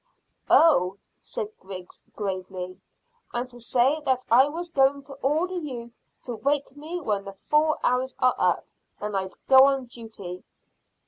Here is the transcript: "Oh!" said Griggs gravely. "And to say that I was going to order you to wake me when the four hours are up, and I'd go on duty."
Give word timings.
"Oh!" 0.49 0.97
said 1.19 1.55
Griggs 1.59 2.01
gravely. 2.15 2.79
"And 3.33 3.47
to 3.51 3.59
say 3.59 4.01
that 4.03 4.25
I 4.31 4.49
was 4.49 4.71
going 4.71 5.03
to 5.03 5.13
order 5.21 5.53
you 5.53 5.91
to 6.23 6.37
wake 6.37 6.75
me 6.75 6.99
when 6.99 7.23
the 7.25 7.33
four 7.51 7.77
hours 7.83 8.15
are 8.17 8.33
up, 8.39 8.65
and 8.99 9.15
I'd 9.15 9.33
go 9.47 9.65
on 9.67 9.85
duty." 9.85 10.43